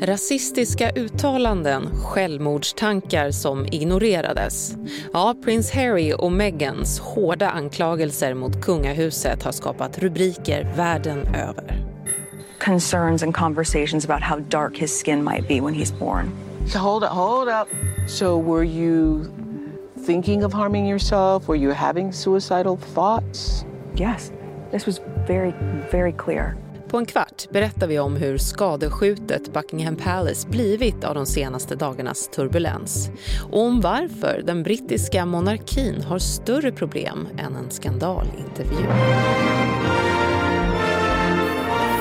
[0.00, 4.76] Rasistiska uttalanden, självmordstankar som ignorerades.
[5.12, 11.84] Ja, prins Harry och Meghans hårda anklagelser mot kungahuset har skapat rubriker världen över.
[12.58, 16.30] Concerns and conversations about how dark his skin might be when he's born.
[16.66, 17.68] So hold up, hold up.
[18.08, 19.24] So were you
[20.06, 21.48] thinking of harming yourself?
[21.48, 23.64] Were you having suicidal thoughts?
[23.94, 24.32] Yes,
[24.70, 25.54] this was very,
[25.90, 26.56] very clear.
[26.88, 32.28] På en kvart berättar vi om hur skadeskjutet Buckingham Palace blivit av de senaste dagarnas
[32.28, 33.10] turbulens
[33.50, 38.86] och om varför den brittiska monarkin har större problem än en skandalintervju.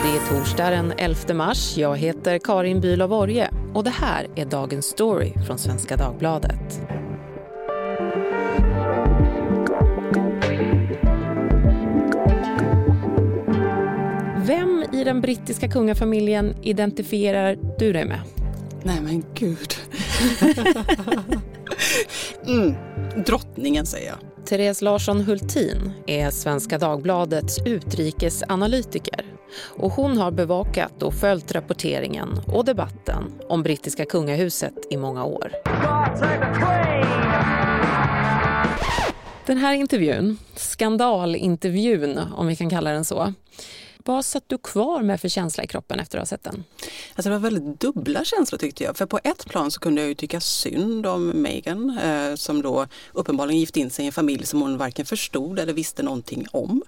[0.03, 1.77] Det är torsdag den 11 mars.
[1.77, 6.81] Jag heter Karin Bülow Orje och det här är dagens story från Svenska Dagbladet.
[14.95, 18.19] I den brittiska kungafamiljen identifierar du dig med?
[18.83, 19.75] Nej men gud.
[22.47, 22.75] mm,
[23.25, 24.45] drottningen säger jag.
[24.45, 29.25] Therese Larsson Hultin är Svenska Dagbladets utrikesanalytiker
[29.77, 35.51] och hon har bevakat och följt rapporteringen och debatten om brittiska kungahuset i många år.
[39.45, 43.33] Den här intervjun, skandalintervjun om vi kan kalla den så,
[44.07, 46.63] vad satt du kvar med för känsla i kroppen efter att ha sett den?
[47.15, 48.97] Alltså det var väldigt dubbla känslor tyckte jag.
[48.97, 52.87] För på ett plan så kunde jag ju tycka synd om Meghan eh, som då
[53.13, 56.83] uppenbarligen gift in sig i en familj som hon varken förstod eller visste någonting om.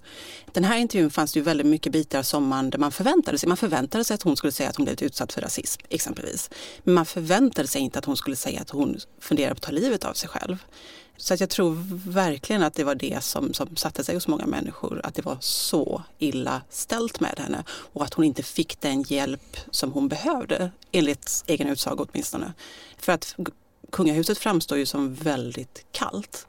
[0.52, 3.48] Den här intervjun fanns det ju väldigt mycket bitar som man, där man förväntade sig.
[3.48, 6.50] Man förväntade sig att hon skulle säga att hon blivit utsatt för rasism exempelvis.
[6.84, 9.72] Men man förväntade sig inte att hon skulle säga att hon funderar på att ta
[9.72, 10.58] livet av sig själv.
[11.18, 11.78] Så att jag tror
[12.12, 15.38] verkligen att det var det som, som satte sig hos många människor, att det var
[15.40, 20.72] så illa ställt med henne och att hon inte fick den hjälp som hon behövde,
[20.92, 22.54] enligt egen utsago åtminstone.
[22.98, 23.36] För att
[23.92, 26.48] kungahuset framstår ju som väldigt kallt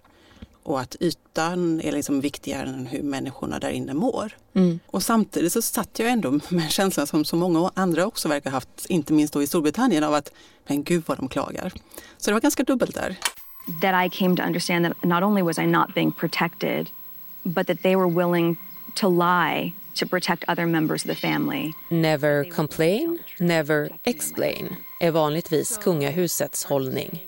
[0.62, 4.36] och att ytan är liksom viktigare än hur människorna där inne mår.
[4.54, 4.80] Mm.
[4.86, 8.56] Och samtidigt så satt jag ändå med känslan som så många andra också verkar ha
[8.56, 10.32] haft, inte minst då i Storbritannien, av att
[10.66, 11.72] men gud vad de klagar.
[12.18, 13.16] Så det var ganska dubbelt där
[13.80, 16.90] that I came to understand that not only was I not being protected,
[17.44, 18.56] but that they were willing
[18.94, 21.74] to lie to protect other members of the family.
[21.90, 27.26] Never complain, never explain är vanligtvis kungahusets hållning.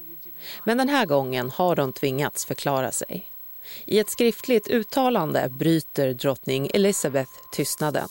[0.64, 3.26] Men den här gången har de tvingats förklara sig.
[3.84, 8.08] I ett skriftligt uttalande bryter drottning Elizabeth tystnaden.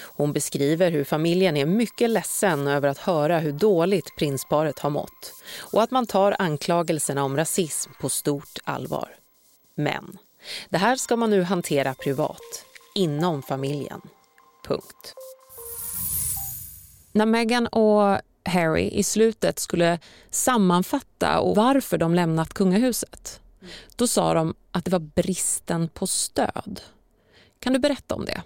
[0.00, 5.34] Hon beskriver hur familjen är mycket ledsen över att höra hur dåligt prinsparet har mått
[5.58, 9.08] och att man tar anklagelserna om rasism på stort allvar.
[9.74, 10.18] Men
[10.68, 12.64] det här ska man nu hantera privat,
[12.94, 14.00] inom familjen.
[14.64, 15.14] Punkt.
[17.12, 19.98] När Meghan och Harry i slutet skulle
[20.30, 23.40] sammanfatta och varför de lämnat kungahuset
[23.96, 26.80] då sa de att det var bristen på stöd.
[27.58, 28.42] Kan du berätta om det?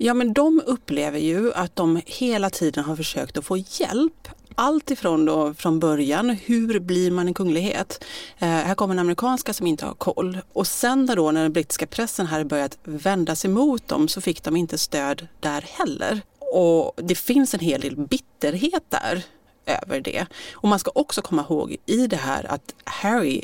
[0.00, 4.90] Ja men de upplever ju att de hela tiden har försökt att få hjälp allt
[4.90, 8.04] ifrån då från början, hur blir man en kunglighet?
[8.38, 10.38] Eh, här kommer en amerikanska som inte har koll.
[10.52, 14.42] Och sen då när den brittiska pressen hade börjat vända sig mot dem så fick
[14.42, 16.20] de inte stöd där heller.
[16.38, 19.22] Och det finns en hel del bitterhet där
[19.66, 20.26] över det.
[20.52, 23.42] Och man ska också komma ihåg i det här att Harry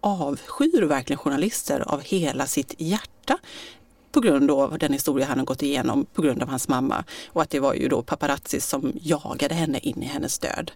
[0.00, 3.38] avskyr verkligen journalister av hela sitt hjärta
[4.12, 7.04] på grund av den historia han har gått igenom på grund av hans mamma.
[7.26, 10.70] Och att det var ju då paparazzi som jagade henne in i hennes död.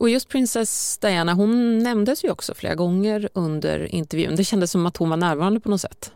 [0.00, 4.36] Och just prinsess Diana, hon nämndes ju också flera gånger under intervjun.
[4.36, 6.12] Det kändes som att hon var närvarande på något sätt.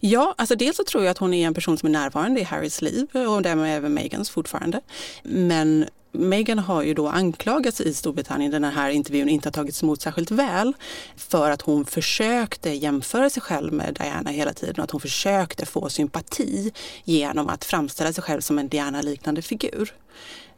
[0.00, 2.44] Ja, alltså dels så tror jag att hon är en person som är närvarande i
[2.44, 4.80] Harrys liv och därmed även Megans fortfarande.
[5.22, 10.02] Men Meghan har ju då anklagats i Storbritannien, den här intervjun inte har tagits emot
[10.02, 10.72] särskilt väl,
[11.16, 15.66] för att hon försökte jämföra sig själv med Diana hela tiden och att hon försökte
[15.66, 16.72] få sympati
[17.04, 19.94] genom att framställa sig själv som en Diana-liknande figur.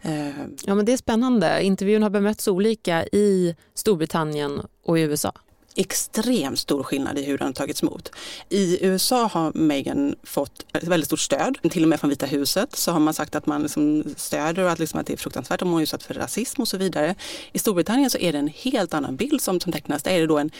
[0.03, 0.29] Eh,
[0.65, 1.63] ja men det är spännande.
[1.63, 5.33] Intervjun har bemötts olika i Storbritannien och i USA
[5.81, 8.13] extremt stor skillnad i hur den har tagits emot.
[8.49, 11.59] I USA har Meghan fått väldigt stort stöd.
[11.71, 14.71] Till och med från Vita huset så har man sagt att man liksom stöder och
[14.71, 17.15] att, liksom att det är fruktansvärt om hon är utsatt för rasism och så vidare.
[17.53, 20.03] I Storbritannien så är det en helt annan bild som, som tecknas.
[20.03, 20.51] Där är det då en,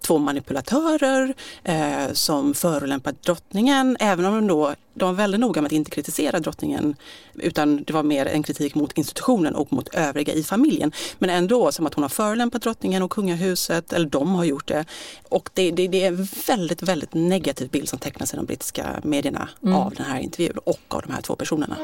[0.00, 1.34] två manipulatörer
[1.64, 3.96] eh, som förolämpar drottningen.
[4.00, 6.96] Även om de då de var väldigt noga med att inte kritisera drottningen
[7.34, 10.92] utan det var mer en kritik mot institutionen och mot övriga i familjen.
[11.18, 14.84] Men ändå som att hon har förolämpat drottningen och kungahuset, eller de har gjort det.
[15.28, 19.00] Och det, det, det är en väldigt, väldigt negativ bild som tecknas i de brittiska
[19.04, 19.74] medierna mm.
[19.74, 21.76] av den här intervjun och av de här två personerna.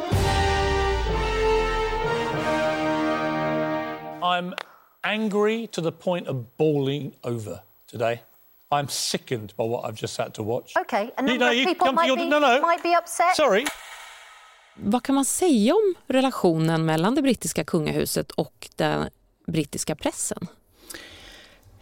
[4.23, 4.55] I'm
[5.03, 7.59] angry to the point of bawling over
[7.91, 8.23] today.
[8.71, 10.77] I'm sickened by what I've just had to watch.
[10.77, 12.61] Okay, a You number know, of you people might, your- be, no, no.
[12.61, 13.37] might be upset.
[13.37, 13.65] Sorry.
[14.77, 19.09] Vad kan man säga om relationen mellan det brittiska kungahuset och den
[19.47, 20.47] brittiska pressen?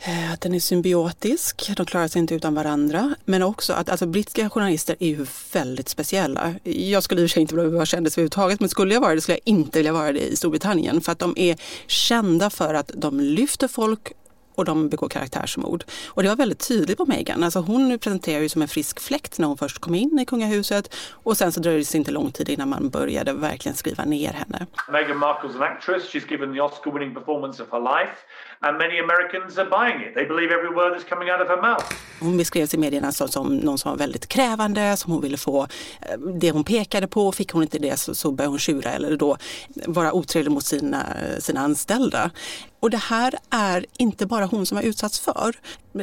[0.01, 3.15] Eh, Att den är symbiotisk, de klarar sig inte utan varandra.
[3.25, 6.55] Men också att alltså, brittiska journalister är ju väldigt speciella.
[6.63, 9.15] Jag skulle i och för sig inte vilja vara kändis överhuvudtaget, men skulle jag vara
[9.15, 11.01] det skulle jag inte vilja vara det i Storbritannien.
[11.01, 11.57] För att de är
[11.87, 14.13] kända för att de lyfter folk
[14.59, 15.85] och de begår karaktärsmord.
[16.07, 17.45] Och det var väldigt tydligt på Meghan.
[17.45, 20.95] Alltså hon presenterar ju som en frisk fläkt när hon först kom in i kungahuset
[21.13, 24.67] och sen så dröjde det inte lång tid innan man började verkligen skriva ner henne.
[24.93, 26.03] Meghan Markle's an actress.
[26.03, 28.17] She's given the Oscar winning performance of her life.
[28.61, 30.15] And many Americans are buying it.
[30.15, 31.85] They believe every word that's coming out of her mouth.
[32.21, 35.63] Hon beskrevs i medierna som, som någon som var väldigt krävande, som hon ville få
[35.63, 37.33] eh, det hon pekade på.
[37.33, 39.37] Fick hon inte det så, så började hon tjura eller då
[39.87, 41.07] vara otrevlig mot sina,
[41.39, 42.31] sina anställda.
[42.81, 45.57] Och det här är inte bara hon som har utsatts för.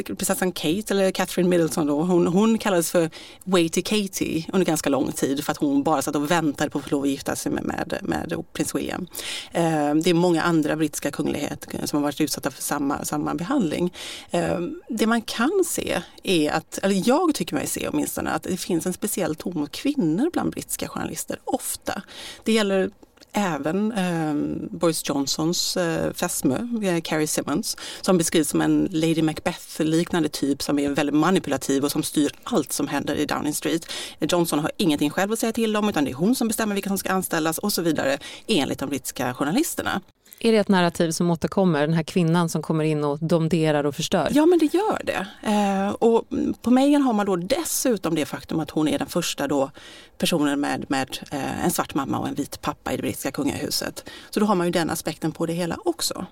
[0.04, 3.10] Prinsessan Kate, eller Catherine Middleton, då, hon, hon kallades för
[3.44, 6.84] Waity Katie under ganska lång tid för att hon bara satt och väntade på att
[6.84, 9.08] få lov att gifta sig med, med, med prins William.
[9.52, 13.94] Eh, det är många andra brittiska kungligheter som har varit utsatta för samma, samma behandling.
[14.32, 18.58] Eh, det man kan se är att, eller jag tycker mig se åtminstone, att det
[18.58, 22.02] finns en speciell ton mot kvinnor bland brittiska journalister, ofta.
[22.44, 22.90] Det gäller
[23.36, 24.34] även eh,
[24.70, 30.80] Boris Johnsons eh, fästmö, eh, Carrie Simmons, som beskrivs som en Lady Macbeth-liknande typ som
[30.80, 33.92] är väldigt manipulativ och som styr allt som händer i Downing Street.
[34.20, 36.90] Johnson har ingenting själv att säga till om utan det är hon som bestämmer vilka
[36.90, 38.18] som ska anställas och så vidare
[38.48, 40.02] enligt de brittiska journalisterna.
[40.40, 43.96] Är det ett narrativ som återkommer, den här kvinnan som kommer in och domderar och
[43.96, 44.28] förstör?
[44.32, 45.28] Ja, men det gör det.
[45.42, 46.28] Eh, och
[46.62, 49.72] på Meghan har man då dessutom det faktum att hon är den första då
[50.18, 54.10] personen med, med eh, en svart mamma och en vit pappa i det brittiska kungahuset.
[54.30, 56.26] Så då har man ju den aspekten på det hela också.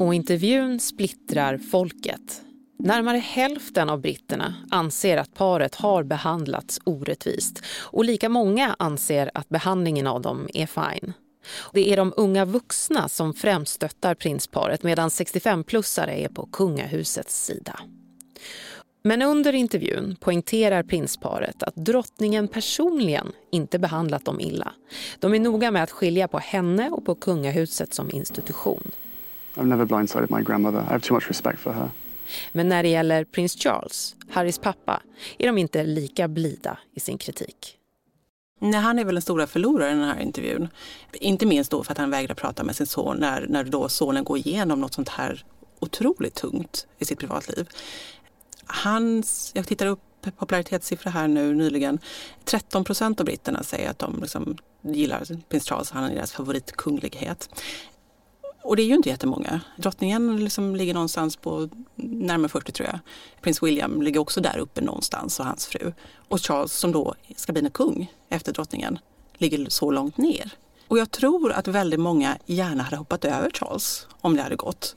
[0.00, 2.42] Och intervjun splittrar folket.
[2.78, 9.48] Närmare hälften av britterna anser att paret har behandlats orättvist och lika många anser att
[9.48, 11.12] behandlingen av dem är fine.
[11.72, 17.80] Det är de unga vuxna som främst stöttar prinsparet medan 65-plussare är på kungahusets sida.
[19.04, 24.72] Men under intervjun poängterar prinsparet att drottningen personligen inte behandlat dem illa.
[25.18, 28.90] De är noga med att skilja på henne och på kungahuset som institution.
[29.54, 30.80] I've never blindsided my grandmother.
[30.80, 31.90] I have too much respect for her.
[32.52, 35.02] Men när det gäller prins Charles, Harrys pappa,
[35.38, 37.78] är de inte lika blida i sin kritik.
[38.64, 40.68] Nej, han är väl den stora förloraren i den här intervjun.
[41.12, 44.24] Inte minst då för att han vägrar prata med sin son när, när då sonen
[44.24, 45.44] går igenom något sånt här
[45.78, 47.68] otroligt tungt i sitt privatliv.
[48.66, 50.00] Hans, jag tittar upp
[50.38, 51.98] popularitetssiffror här nu nyligen.
[52.44, 57.48] 13 procent av britterna säger att de liksom gillar prins Charles, han är deras favoritkunglighet.
[58.64, 59.60] Och det är ju inte jättemånga.
[59.76, 62.98] Drottningen liksom ligger någonstans på närmare 40 tror jag.
[63.42, 65.92] Prins William ligger också där uppe någonstans och hans fru.
[66.28, 68.98] Och Charles som då ska bli en kung efter drottningen
[69.34, 70.52] ligger så långt ner.
[70.88, 74.96] Och jag tror att väldigt många gärna hade hoppat över Charles om det hade gått.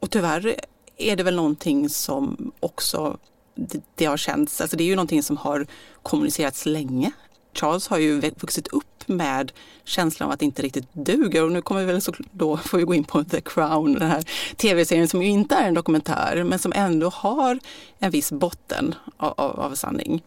[0.00, 0.54] Och tyvärr
[0.96, 3.18] är det väl någonting som också
[3.54, 5.66] det, det har känts, alltså det är ju någonting som har
[6.02, 7.12] kommunicerats länge.
[7.54, 9.52] Charles har ju vuxit upp med
[9.84, 12.78] känslan av att det inte riktigt duger och nu kommer vi väl så, då får
[12.78, 14.24] vi gå in på The Crown, den här
[14.56, 17.58] tv-serien som ju inte är en dokumentär men som ändå har
[17.98, 20.22] en viss botten av, av, av sanning.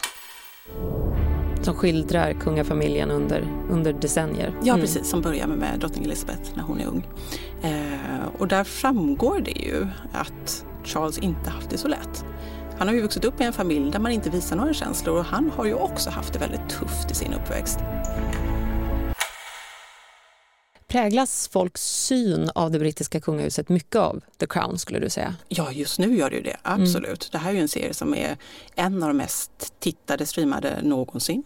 [1.62, 4.54] Som skildrar kungafamiljen under, under decennier.
[4.64, 7.08] Ja precis, som börjar med drottning Elizabeth när hon är ung.
[7.64, 12.26] Eh, och där framgår det ju att Charles inte haft det så lätt.
[12.80, 15.26] Han har ju vuxit upp i en familj där man inte visar några känslor och
[15.26, 17.80] han har ju också haft det väldigt tufft i sin uppväxt.
[20.90, 25.36] Präglas folks syn av det brittiska kungahuset mycket av The Crown skulle du säga?
[25.48, 27.06] Ja, just nu gör det ju det, absolut.
[27.06, 27.30] Mm.
[27.32, 28.38] Det här är ju en serie som är
[28.76, 31.44] en av de mest tittade, streamade någonsin.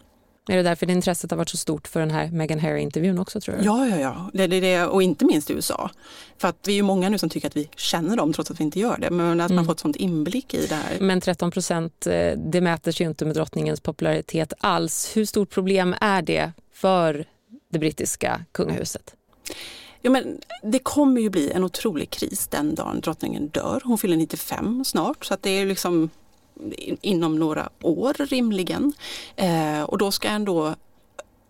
[0.48, 3.40] Är det därför det intresset har varit så stort för den här Meghan Harry-intervjun också
[3.40, 3.64] tror du?
[3.64, 4.30] Ja, ja, ja.
[4.32, 5.90] Det, det, det, och inte minst i USA.
[6.38, 8.60] För att vi är ju många nu som tycker att vi känner dem trots att
[8.60, 9.10] vi inte gör det.
[9.10, 9.56] Men att mm.
[9.56, 11.00] man fått sånt inblick i det här.
[11.00, 12.00] Men 13 procent,
[12.36, 15.12] det mäter sig ju inte med drottningens popularitet alls.
[15.14, 17.24] Hur stort problem är det för
[17.72, 19.14] det brittiska kungahuset?
[20.02, 23.82] Ja, men det kommer ju bli en otrolig kris den dagen drottningen dör.
[23.84, 26.10] Hon fyller 95 snart så att det är liksom
[27.00, 28.92] inom några år rimligen.
[29.36, 30.74] Eh, och då ska en då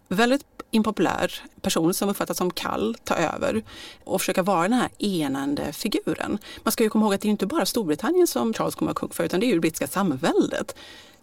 [0.08, 3.62] väldigt impopulär person som uppfattas som kall ta över
[4.04, 6.38] och försöka vara den här enande figuren.
[6.62, 9.02] Man ska ju komma ihåg att det är inte bara Storbritannien som Charles kommer att
[9.02, 10.76] vara kung för utan det är ju det brittiska samväldet.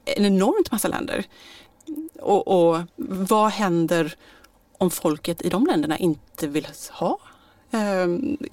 [0.05, 1.25] En enormt massa länder.
[2.19, 4.15] Och, och vad händer
[4.81, 7.19] om folket i de länderna inte vill ha
[7.71, 8.07] eh,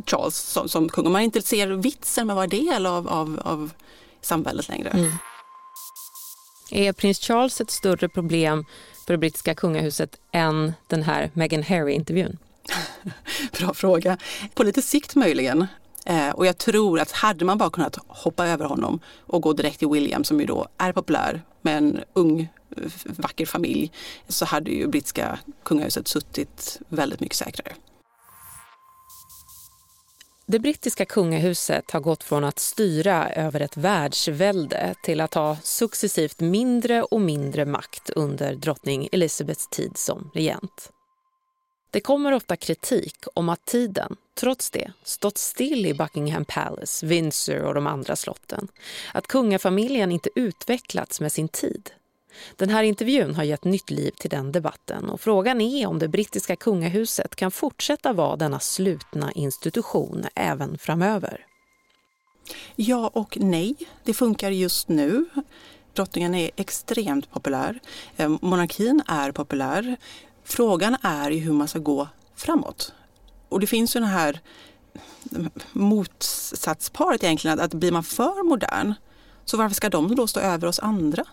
[0.06, 1.06] Charles som, som kung.
[1.06, 3.70] Och man inte ser vitsen med att vara del av, av, av
[4.20, 4.90] samväldet längre.
[4.90, 5.12] Mm.
[6.70, 8.64] Är prins Charles ett större problem
[9.06, 12.38] för det brittiska kungahuset än den här Meghan Harry-intervjun?
[13.58, 14.18] Bra fråga.
[14.54, 15.66] På lite sikt möjligen.
[16.08, 19.78] Eh, och jag tror att hade man bara kunnat hoppa över honom och gå direkt
[19.78, 23.92] till William som ju då är populär med en ung eh, vacker familj
[24.28, 27.72] så hade ju brittiska kungahuset suttit väldigt mycket säkrare.
[30.46, 36.40] Det brittiska kungahuset har gått från att styra över ett världsvälde till att ha successivt
[36.40, 40.92] mindre och mindre makt under drottning Elizabeths tid som regent.
[41.90, 47.62] Det kommer ofta kritik om att tiden, trots det, stått still i Buckingham Palace, Windsor
[47.62, 48.68] och de andra slotten.
[49.14, 51.90] Att kungafamiljen inte utvecklats med sin tid.
[52.56, 56.08] Den här intervjun har gett nytt liv till den debatten och frågan är om det
[56.08, 61.46] brittiska kungahuset kan fortsätta vara denna slutna institution även framöver.
[62.76, 63.74] Ja och nej.
[64.04, 65.24] Det funkar just nu.
[65.92, 67.80] Drottningen är extremt populär.
[68.16, 69.96] Eh, monarkin är populär.
[70.48, 72.92] Frågan är ju hur man ska gå framåt.
[73.48, 74.40] Och det finns ju det här
[75.72, 78.94] motsatsparet egentligen, att blir man för modern,
[79.44, 81.24] så varför ska de då stå över oss andra?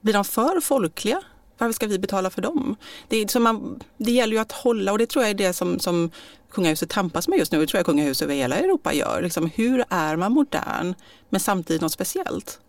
[0.00, 1.22] Blir de för folkliga?
[1.58, 2.76] Varför ska vi betala för dem?
[3.08, 5.78] Det, är, man, det gäller ju att hålla och det tror jag är det som,
[5.78, 6.10] som
[6.50, 7.60] kungahuset tampas med just nu.
[7.60, 9.22] Det tror jag kungahuset över hela Europa gör.
[9.22, 10.94] Liksom, hur är man modern
[11.30, 12.60] men samtidigt något speciellt?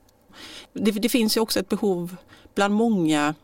[0.73, 2.15] Det, det finns ju också ett behov
[2.55, 3.35] bland många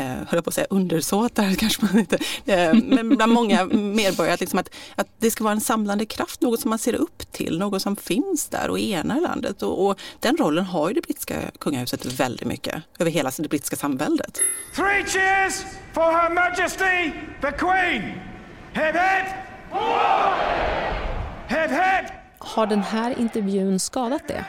[0.00, 4.58] eh, höll på att säga undersåtar kanske man inte, eh, men bland många medborgare liksom
[4.58, 7.82] att, att det ska vara en samlande kraft, något som man ser upp till, något
[7.82, 9.62] som finns där och enar landet.
[9.62, 13.76] Och, och den rollen har ju det brittiska kungahuset väldigt mycket över hela det brittiska
[13.76, 14.40] samväldet.
[14.74, 18.02] Three cheers for her majesty the queen!
[18.72, 19.26] Head, head!
[21.48, 22.12] Head, head!
[22.38, 24.44] Har den här intervjun skadat det?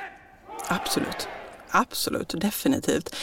[0.68, 1.28] Absolut.
[1.72, 3.16] Absolut, definitivt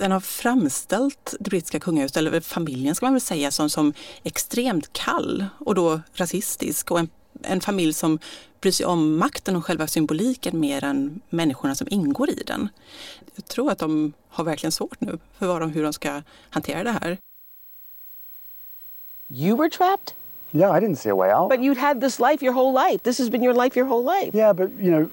[0.00, 3.92] den har framställt det brittiska kungahuset, eller familjen ska man väl säga, som, som
[4.22, 7.08] extremt kall och då rasistisk och en,
[7.42, 8.18] en familj som
[8.60, 12.68] bryr sig om makten och själva symboliken mer än människorna som ingår i den.
[13.34, 16.82] Jag tror att de har verkligen svårt nu för vad de, hur de ska hantera
[16.82, 17.18] det här.
[19.28, 20.12] You were trapped?
[20.52, 21.50] Yeah, I didn't see a way out.
[21.50, 23.02] But you'd had this life your whole life.
[23.04, 24.38] This has been your life your whole life.
[24.38, 25.08] Yeah, but you know,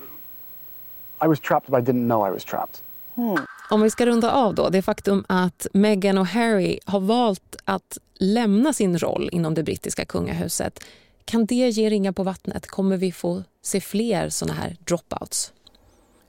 [1.21, 2.81] I was trapped but I didn't know I was trapped.
[3.17, 3.45] Mm.
[3.69, 7.97] Om vi ska runda av då, det faktum att Meghan och Harry har valt att
[8.19, 10.83] lämna sin roll inom det brittiska kungahuset.
[11.25, 12.67] Kan det ge ringar på vattnet?
[12.67, 15.53] Kommer vi få se fler såna här dropouts?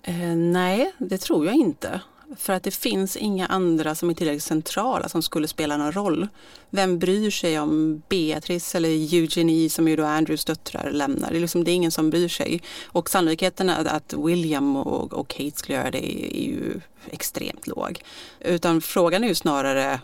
[0.02, 2.00] Eh, nej, det tror jag inte.
[2.37, 6.28] För att det finns inga andra som är tillräckligt centrala som skulle spela någon roll.
[6.70, 11.30] Vem bryr sig om Beatrice eller Eugenie som ju då Andrews döttrar lämnar?
[11.30, 12.62] Det är, liksom, det är ingen som bryr sig.
[12.87, 16.80] Och sannolikheten att William och, och Kate skulle göra det är, ju
[17.11, 18.02] extremt låg.
[18.40, 20.00] Utan frågan är ju snarare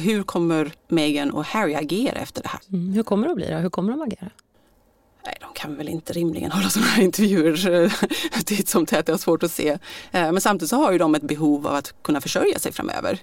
[0.00, 2.60] hur kommer Meghan och Harry agera efter det här?
[2.72, 3.56] Mm, hur kommer det att bli då?
[3.56, 4.30] Hur kommer de agera?
[5.28, 7.92] Nej, de kan väl inte rimligen hålla sådana här intervjuer
[8.44, 9.68] titt som tätt, jag har svårt att se.
[10.10, 13.18] Eh, men samtidigt så har ju de ett behov av att kunna försörja sig framöver.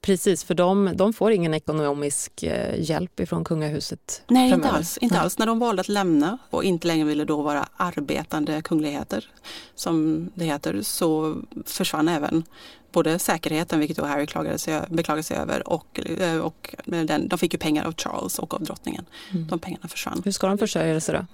[0.00, 4.68] Precis, för de, de får ingen ekonomisk eh, hjälp ifrån kungahuset Nej, framöver.
[4.68, 4.98] inte alls.
[4.98, 5.22] Inte Nej.
[5.22, 5.38] alls.
[5.38, 9.30] När de valde att lämna och inte längre ville då vara arbetande kungligheter,
[9.74, 11.36] som det heter, så
[11.66, 12.44] försvann även
[12.92, 17.38] både säkerheten, vilket då Harry klagade sig, beklagade sig över, och, eh, och den, de
[17.38, 19.04] fick ju pengar av Charles och av drottningen.
[19.32, 19.46] Mm.
[19.46, 20.22] De pengarna försvann.
[20.24, 21.26] Hur ska de försörja sig då?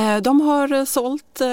[0.00, 1.46] Eh, de har sålt, eh,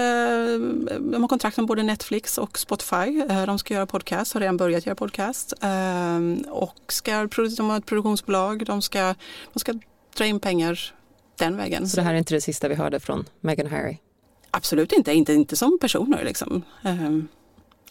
[0.99, 3.23] de har kontrakt med både Netflix och Spotify.
[3.45, 5.53] De ska göra podcast, har redan börjat göra podcast.
[6.49, 9.15] Och ska, de har ett produktionsbolag, de ska,
[9.53, 9.73] de ska
[10.17, 10.93] dra in pengar
[11.35, 11.89] den vägen.
[11.89, 13.97] Så det här är inte det sista vi hörde från Meghan och Harry?
[14.51, 16.23] Absolut inte, inte, inte som personer.
[16.23, 16.63] Liksom.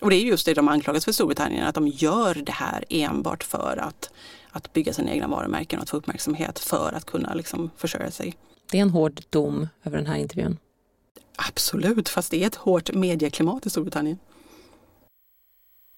[0.02, 3.44] Och det är just det de anklagas för Storbritannien, att de gör det här enbart
[3.44, 4.10] för att,
[4.50, 8.34] att bygga sina egna varumärken och att få uppmärksamhet för att kunna liksom försörja sig.
[8.70, 10.58] Det är en hård dom över den här intervjun.
[11.36, 14.18] Absolut, fast det är ett hårt medieklimat i Storbritannien.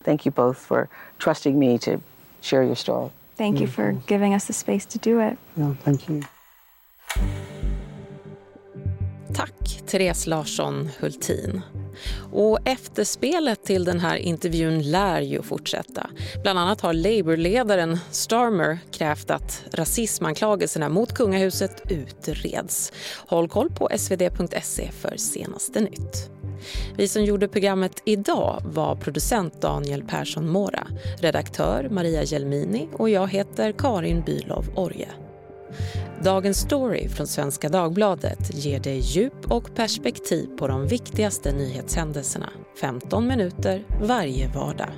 [0.04, 0.88] Thank you both for
[1.25, 1.90] trusting me to
[2.40, 3.11] share your story.
[3.37, 5.38] Thank you for giving us the space to do it.
[5.54, 6.23] Yeah, thank you.
[9.34, 11.60] Tack, Therese Larsson Hultin.
[12.32, 16.10] Och efterspelet till den här intervjun lär ju fortsätta.
[16.42, 22.92] Bland annat har Labourledaren Starmer krävt att rasismanklagelserna mot kungahuset utreds.
[23.26, 26.30] Håll koll på svd.se för senaste nytt.
[26.96, 30.86] Vi som gjorde programmet idag var producent Daniel Persson Mora,
[31.18, 35.08] redaktör Maria Gelmini och jag heter Karin Bylov Orje.
[36.24, 42.50] Dagens story från Svenska Dagbladet ger dig djup och perspektiv på de viktigaste nyhetshändelserna.
[42.80, 44.88] 15 minuter varje vardag.